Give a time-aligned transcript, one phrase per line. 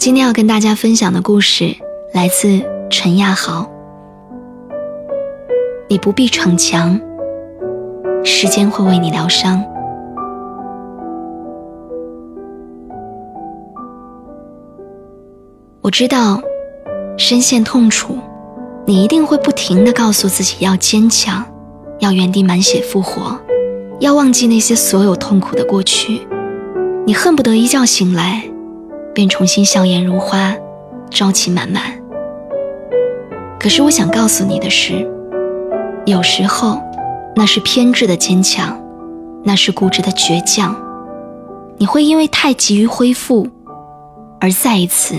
[0.00, 1.76] 今天要跟大家分享的故事
[2.14, 3.70] 来自陈亚豪。
[5.88, 6.98] 你不必逞强，
[8.24, 9.62] 时间会为你疗伤。
[15.82, 16.40] 我知道，
[17.18, 18.16] 深陷痛楚，
[18.86, 21.44] 你一定会不停的告诉自己要坚强，
[21.98, 23.38] 要原地满血复活，
[23.98, 26.26] 要忘记那些所有痛苦的过去。
[27.04, 28.50] 你恨不得一觉醒来。
[29.14, 30.54] 便重新笑颜如花，
[31.10, 31.82] 朝气满满。
[33.58, 35.06] 可是我想告诉你的是，
[36.06, 36.80] 有时候
[37.36, 38.80] 那是偏执的坚强，
[39.44, 40.74] 那是固执的倔强。
[41.76, 43.46] 你会因为太急于恢复，
[44.40, 45.16] 而再一次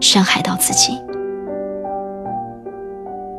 [0.00, 0.92] 伤害到自己。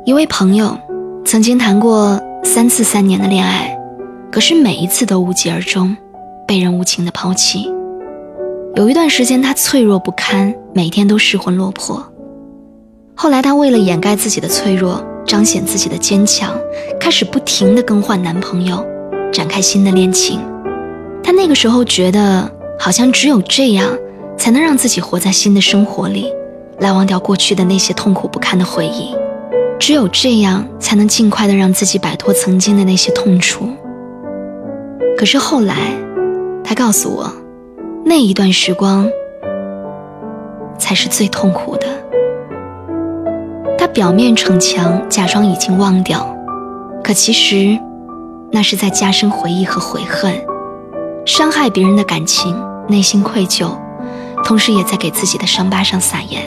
[0.05, 0.77] 一位朋友
[1.25, 3.77] 曾经谈过三次三年的恋爱，
[4.31, 5.95] 可是每一次都无疾而终，
[6.47, 7.71] 被人无情的抛弃。
[8.73, 12.01] 有一段时间，她脆弱不堪，每天都失魂落魄。
[13.13, 16.55] 后来，她为了掩盖自己的脆弱，彰显自己的坚强，
[16.97, 18.83] 开始不停地更换男朋友，
[19.31, 20.39] 展开新的恋情。
[21.21, 22.49] 她那个时候觉得，
[22.79, 23.85] 好像只有这样，
[24.37, 26.31] 才能让自己活在新的生活里，
[26.79, 29.13] 来忘掉过去的那些痛苦不堪的回忆。
[29.77, 33.67] 只有这样，才能尽快的让自己摆脱曾经的那些痛楚。
[35.17, 35.75] 可是后来，
[36.63, 37.29] 她告诉我。
[38.03, 39.07] 那一段时光
[40.77, 41.87] 才是最痛苦的。
[43.77, 46.27] 他表面逞强，假装已经忘掉，
[47.03, 47.79] 可其实
[48.51, 50.33] 那是在加深回忆和悔恨，
[51.25, 52.55] 伤害别人的感情，
[52.87, 53.71] 内心愧疚，
[54.43, 56.43] 同时也在给自己的伤疤上撒盐，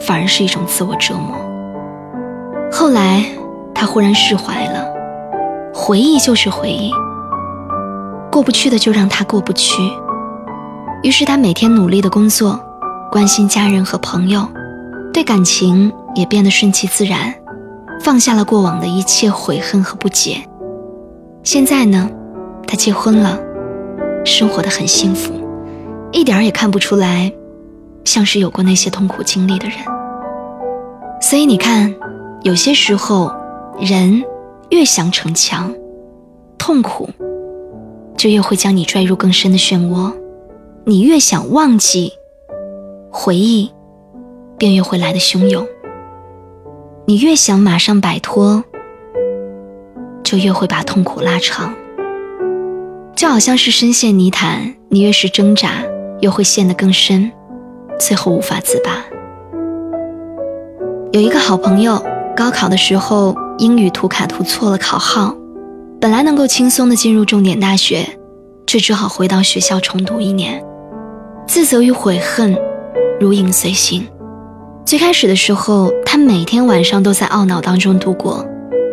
[0.00, 1.36] 反而是一种自我折磨。
[2.70, 3.24] 后来
[3.74, 4.84] 他忽然释怀了，
[5.72, 6.90] 回忆就是回忆，
[8.30, 9.80] 过不去的就让他过不去。
[11.04, 12.58] 于是他每天努力的工作，
[13.12, 14.48] 关心家人和朋友，
[15.12, 17.34] 对感情也变得顺其自然，
[18.00, 20.38] 放下了过往的一切悔恨和不解。
[21.42, 22.08] 现在呢，
[22.66, 23.38] 他结婚了，
[24.24, 25.34] 生活的很幸福，
[26.10, 27.30] 一点儿也看不出来，
[28.06, 29.76] 像是有过那些痛苦经历的人。
[31.20, 31.94] 所以你看，
[32.44, 33.30] 有些时候，
[33.78, 34.24] 人
[34.70, 35.70] 越想逞强，
[36.56, 37.10] 痛苦
[38.16, 40.10] 就越会将你拽入更深的漩涡。
[40.86, 42.12] 你越想忘记，
[43.10, 43.72] 回忆
[44.58, 45.64] 便越会来的汹涌；
[47.06, 48.62] 你越想马上摆脱，
[50.22, 51.74] 就越会把痛苦拉长。
[53.16, 55.70] 就好像是深陷泥潭，你越是挣扎，
[56.20, 57.32] 越会陷得更深，
[57.98, 58.90] 最后无法自拔。
[61.12, 62.04] 有一个好朋友，
[62.36, 65.34] 高考的时候英语涂卡涂错了考号，
[65.98, 68.06] 本来能够轻松的进入重点大学，
[68.66, 70.62] 却只好回到学校重读一年。
[71.46, 72.56] 自责与悔恨
[73.20, 74.06] 如影随形。
[74.84, 78.44] 最开始的时候，他每天晚上都在懊恼当中度过，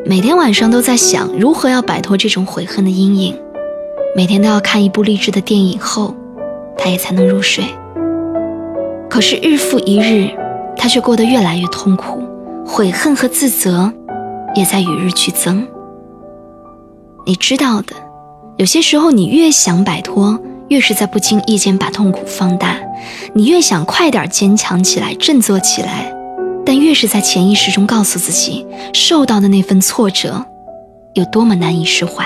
[0.06, 3.38] 每天晚上都在想如何要摆脱这种悔恨的阴影，
[4.16, 6.16] 每天都要看一部励志的电影后，
[6.78, 7.64] 他也才能入睡。
[9.10, 10.30] 可是日复一日，
[10.78, 12.22] 他却过得越来越痛苦，
[12.66, 13.92] 悔恨和自责
[14.56, 15.68] 也在与日俱增。
[17.26, 17.94] 你知道的，
[18.58, 20.40] 有些时候你越想摆脱。
[20.72, 22.78] 越是在不经意间把痛苦放大，
[23.34, 26.10] 你越想快点坚强起来、振作起来，
[26.66, 30.46] 但越是在潜意识中告诉自己，受到的那份挫折
[31.14, 32.26] 有多么难以释怀。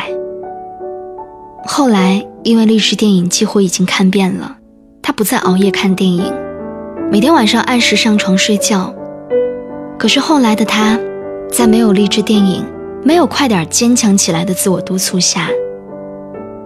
[1.65, 4.57] 后来，因为励志电影几乎已经看遍了，
[5.01, 6.31] 他不再熬夜看电影，
[7.12, 8.94] 每天晚上按时上床睡觉。
[9.97, 11.00] 可是后来的他，
[11.51, 12.63] 在没有励志电影、
[13.03, 15.50] 没有快点坚强起来的自我督促下，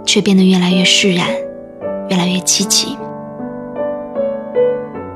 [0.05, 1.25] 却变得越来越释然。
[2.09, 2.97] 越来越积极。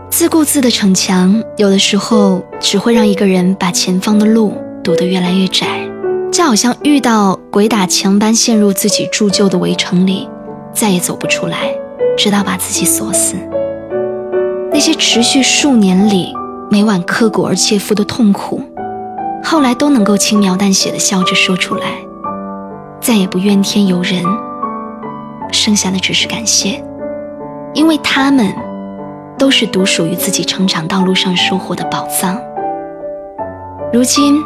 [0.09, 4.53] 自顾自的逞强，有的时候只会让一个人把前方的路
[4.83, 5.89] 堵得越来越窄，
[6.31, 10.29] 就好像遇到鬼打墙般陷入自己铸就的围城里，
[10.71, 11.75] 再也走不出来，
[12.15, 13.35] 直到把自己锁死。
[14.71, 16.33] 那些持续数年里
[16.69, 18.61] 每晚刻骨而切肤的痛苦，
[19.43, 21.87] 后来都能够轻描淡写的笑着说出来，
[23.01, 24.23] 再也不怨天尤人，
[25.53, 26.83] 剩下的只是感谢，
[27.73, 28.53] 因为他们。
[29.35, 32.39] 都是独属于自己成长道路上收获的宝藏。
[33.91, 34.39] 如今，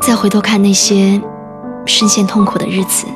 [0.00, 1.20] 再回头看那些
[1.86, 3.06] 深陷痛苦的日子，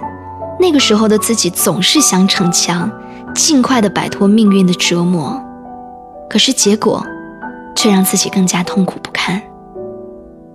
[0.61, 2.88] 那个时候的自己总是想逞强，
[3.35, 5.43] 尽快的摆脱命运的折磨，
[6.29, 7.05] 可是结果
[7.75, 9.43] 却让自己更加痛苦不堪。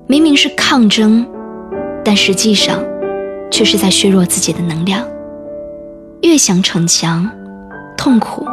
[0.08, 1.28] 明明是抗争，
[2.06, 2.80] 但实际上
[3.52, 5.04] 却是在削弱自己的能量。
[6.22, 7.30] 越想逞强，
[7.98, 8.46] 痛苦。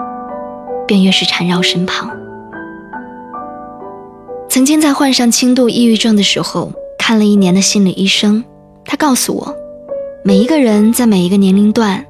[0.87, 2.09] 便越是缠绕身旁。
[4.49, 8.45] 曾经在患上轻度抑郁症的时候，看了一年的心理医生，
[8.85, 9.53] 他告诉我，
[10.23, 12.07] 每一个人在每一个年龄段，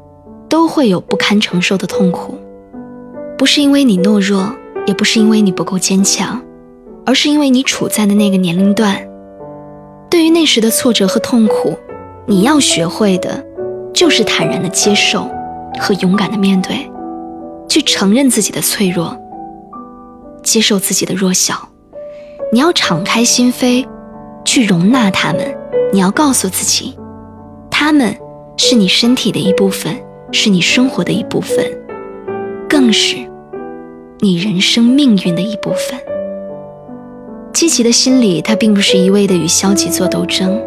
[0.46, 2.38] 都会有不堪承受的痛苦，
[3.38, 4.54] 不是因为你懦弱，
[4.86, 6.38] 也不是因为你不够坚强，
[7.06, 8.94] 而是因为你处在的那个年龄段。
[10.10, 11.78] 对于那时的挫折和痛苦，
[12.26, 13.42] 你要学会的，
[13.94, 15.30] 就是坦然的接受
[15.78, 16.90] 和勇敢的面对。
[17.68, 19.14] 去承认自己的脆弱，
[20.42, 21.68] 接受自己的弱小。
[22.50, 23.86] 你要敞开心扉，
[24.44, 25.54] 去容纳他们。
[25.92, 26.96] 你要告诉自己，
[27.70, 28.16] 他们
[28.56, 29.94] 是你身体的一部分，
[30.32, 31.58] 是你生活的一部分，
[32.66, 33.16] 更是
[34.20, 36.00] 你人生命运的一部分。
[37.52, 40.58] 积极的心理，它并不是一味的与消极做斗争。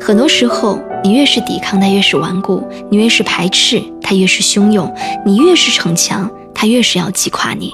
[0.00, 4.92] 很多时候，你越是抵抗，它越是顽固；你越是排斥，它越是汹涌；
[5.24, 6.30] 你越是逞强。
[6.60, 7.72] 他越是要击垮你，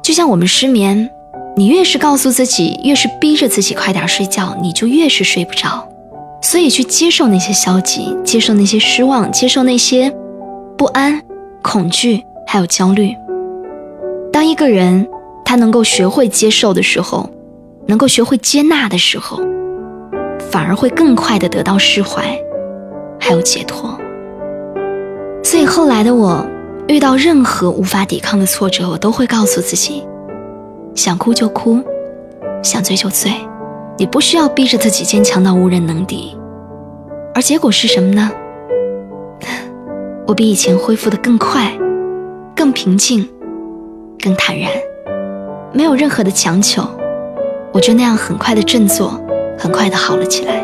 [0.00, 1.10] 就像我们失眠，
[1.56, 5.84] 你越是告诉自己，越是逼着自己快点睡觉，你就越是睡不着。
[6.40, 10.08] 所以去接受那些消极，接受那些失望，接受那些
[10.78, 11.20] 不安、
[11.62, 13.12] 恐惧，还有焦虑。
[14.32, 15.04] 当一个人
[15.44, 17.28] 他能够学会接受的时候，
[17.88, 19.40] 能够学会接纳的时候，
[20.54, 22.22] 反而会更快的得到释怀，
[23.18, 23.98] 还有解脱。
[25.42, 26.46] 所以后来的我。
[26.86, 30.04] 遇到任何无法抵抗的挫折，我都会告诉自己：
[30.94, 31.82] 想哭就哭，
[32.62, 33.32] 想醉就醉。
[33.96, 36.36] 你不需要逼着自己坚强到无人能敌。
[37.34, 38.30] 而结果是什么呢？
[40.28, 41.72] 我比以前恢复的更快，
[42.54, 43.26] 更平静，
[44.22, 44.70] 更坦然，
[45.72, 46.86] 没有任何的强求，
[47.72, 49.18] 我就那样很快的振作，
[49.58, 50.62] 很快的好了起来。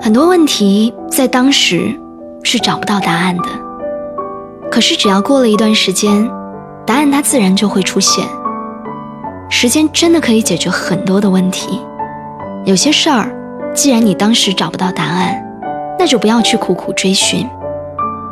[0.00, 1.94] 很多问题在当时
[2.42, 3.44] 是找不到答案的。
[4.70, 6.30] 可是，只要过了一段时间，
[6.86, 8.24] 答案它自然就会出现。
[9.48, 11.80] 时间真的可以解决很多的问题。
[12.64, 13.30] 有些事儿，
[13.74, 15.44] 既然你当时找不到答案，
[15.98, 17.46] 那就不要去苦苦追寻，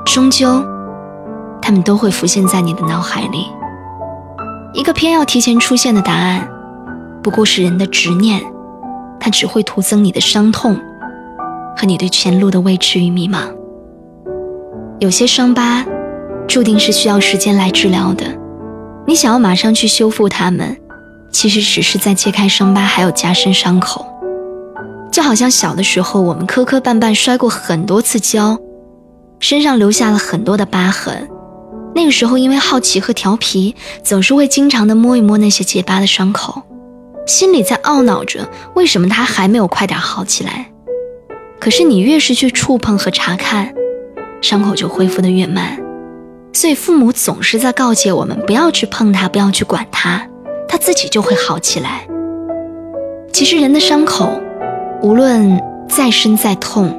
[0.06, 0.64] 终究，
[1.60, 3.48] 他们都会浮现在你的脑海里。
[4.72, 6.48] 一个偏要提前出现的答案，
[7.20, 8.40] 不过是人的执念，
[9.20, 10.76] 它只会徒增你的伤痛，
[11.76, 13.40] 和你对前路的未知与迷茫。
[14.98, 15.84] 有些伤疤。
[16.48, 18.24] 注定是需要时间来治疗的。
[19.06, 20.74] 你想要马上去修复它们，
[21.30, 24.06] 其实只是在揭开伤疤，还有加深伤口。
[25.12, 28.58] 就好像小的时候，我们磕磕绊绊摔过很多次跤，
[29.40, 31.28] 身上留下了很多的疤痕。
[31.94, 36.62] 那个时候，因为好奇和调皮，总是会经常的摸一摸那些结疤的伤口，
[37.28, 40.72] 心里在懊恼着为什么他还没有快点好起来。
[41.60, 43.72] 可是你越是去触碰和查看，
[44.40, 45.78] 伤口就恢复的越慢。
[46.54, 50.26] 所以父母总是在告诫我们不要去碰它，不要去管它，
[50.66, 52.08] 它自己就会好起来。
[53.30, 54.40] 其实人的伤口，
[55.02, 56.98] 无论再深再痛，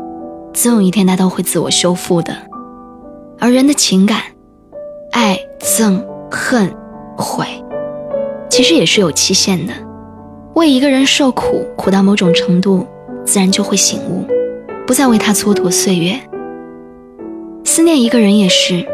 [0.54, 2.38] 总有一天它都会自我修复的。
[3.40, 4.22] 而人的情感，
[5.12, 6.72] 爱、憎、恨、
[7.18, 7.48] 悔，
[8.48, 9.74] 其实也是有期限的。
[10.60, 12.86] 为一个人受苦，苦到某种程度，
[13.26, 14.26] 自然就会醒悟，
[14.86, 16.20] 不再为他蹉跎岁月。
[17.64, 18.86] 思念一个人也是。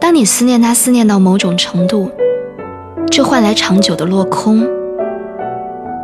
[0.00, 2.08] 当你思念他，思念到某种程度，
[3.10, 4.64] 这换来长久的落空，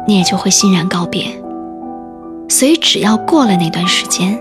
[0.08, 1.26] 你也就会欣然告别。
[2.48, 4.36] 所以，只要过了那段时间，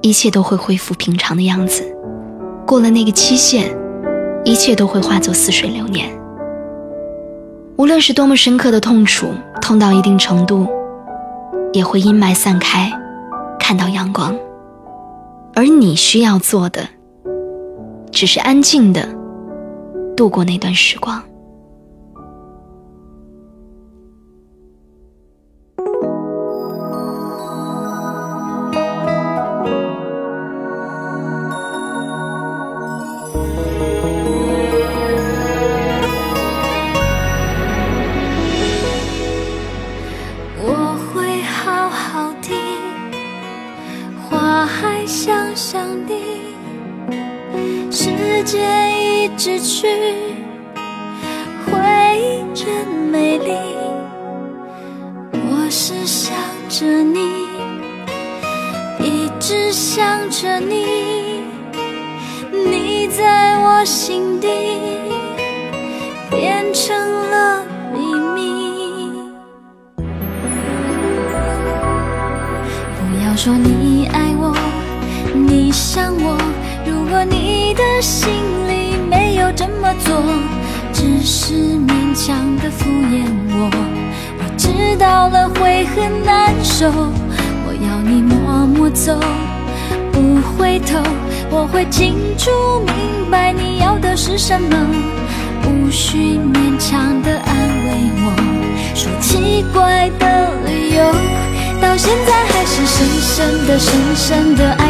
[0.00, 1.84] 一切都会恢复平常的样子。
[2.66, 3.72] 过了那个期限，
[4.44, 6.10] 一切都会化作似水流年。
[7.80, 9.32] 无论是多么深刻的痛楚，
[9.62, 10.68] 痛到一定程度，
[11.72, 12.92] 也会阴霾散开，
[13.58, 14.38] 看到阳光。
[15.54, 16.86] 而你需要做的。
[18.12, 19.08] 只是安静的
[20.14, 21.22] 度过那段时光。
[52.62, 53.52] 真美丽。
[55.32, 56.36] 我是想
[56.68, 57.46] 着你，
[58.98, 61.40] 一直想着你，
[62.52, 64.46] 你在我心底
[66.30, 66.94] 变成
[67.30, 67.64] 了
[67.94, 69.10] 秘密。
[69.96, 70.02] 不
[73.24, 74.54] 要说你爱我，
[75.32, 76.36] 你想我。
[76.84, 78.28] 如果你的心
[78.68, 80.22] 里没有这么做，
[81.00, 83.70] 只是勉强的敷衍我，
[84.38, 86.90] 我知道了会很难受。
[86.90, 89.18] 我要你默默走，
[90.12, 90.98] 不回头。
[91.50, 92.50] 我会清楚
[92.84, 94.76] 明白你要的是什么，
[95.64, 98.36] 无需勉强的安慰我，
[98.94, 101.02] 说奇怪的理由，
[101.80, 104.89] 到现在还是深深的、深深的爱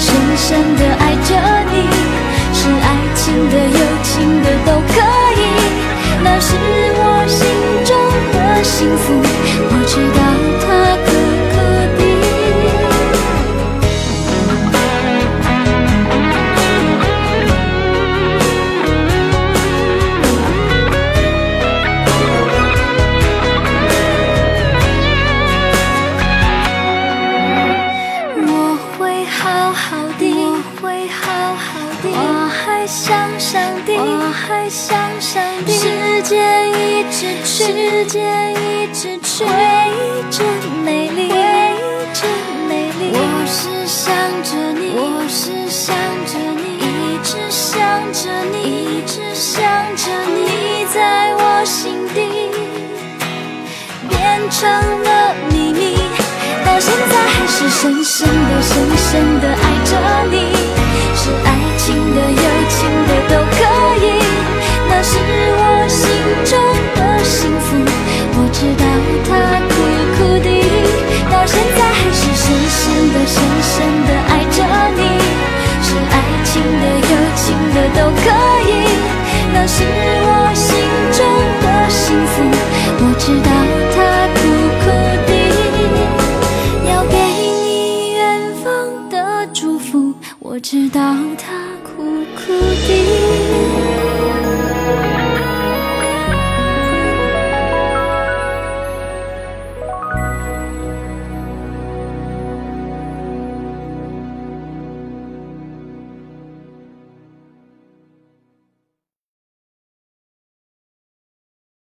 [0.00, 0.99] 深、深的
[35.68, 39.50] 时间一直去，时间一直去回
[39.90, 40.46] 忆真
[40.84, 41.80] 美丽，回忆
[42.14, 42.20] 真
[42.68, 43.12] 美丽。
[43.12, 45.94] 我是想着你，我是想
[46.26, 47.76] 着你，一直想
[48.12, 48.54] 着你，
[48.98, 49.60] 一直想
[49.96, 52.18] 着你，你在我心底
[54.08, 54.60] 变成
[55.02, 55.96] 了秘密，
[56.64, 59.79] 到现在还是深深的、深深的爱
[77.94, 78.22] 都可
[78.68, 78.86] 以，
[79.52, 79.84] 那是
[80.24, 80.39] 我。